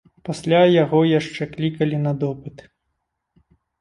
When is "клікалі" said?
1.53-2.01